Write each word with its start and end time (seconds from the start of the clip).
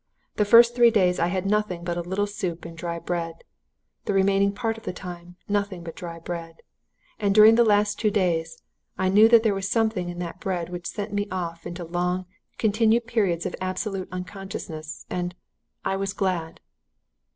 The 0.37 0.45
first 0.45 0.73
three 0.75 0.89
days 0.89 1.19
I 1.19 1.27
had 1.27 1.45
nothing 1.45 1.83
but 1.83 1.95
a 1.95 2.01
little 2.01 2.25
soup 2.25 2.65
and 2.65 2.75
dry 2.75 2.97
bread 2.97 3.43
the 4.05 4.13
remaining 4.15 4.51
part 4.51 4.75
of 4.75 4.83
the 4.83 4.93
time, 4.93 5.35
nothing 5.47 5.83
but 5.83 5.95
dry 5.95 6.17
bread. 6.17 6.63
And 7.19 7.35
during 7.35 7.53
the 7.53 7.63
last 7.63 7.99
two 7.99 8.09
days, 8.09 8.63
I 8.97 9.09
knew 9.09 9.29
that 9.29 9.43
there 9.43 9.53
was 9.53 9.69
something 9.69 10.09
in 10.09 10.17
that 10.17 10.39
bread 10.39 10.69
which 10.69 10.87
sent 10.89 11.13
me 11.13 11.27
off 11.29 11.67
into 11.67 11.83
long, 11.85 12.25
continued 12.57 13.05
periods 13.05 13.45
of 13.45 13.55
absolute 13.61 14.09
unconsciousness. 14.11 15.05
And 15.11 15.35
I 15.85 15.95
was 15.97 16.13
glad! 16.13 16.61